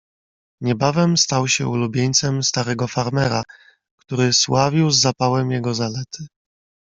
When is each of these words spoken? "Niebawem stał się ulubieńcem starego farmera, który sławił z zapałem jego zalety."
"Niebawem 0.61 1.17
stał 1.17 1.47
się 1.47 1.67
ulubieńcem 1.67 2.43
starego 2.43 2.87
farmera, 2.87 3.43
który 3.99 4.33
sławił 4.33 4.91
z 4.91 5.01
zapałem 5.01 5.51
jego 5.51 5.73
zalety." 5.73 6.27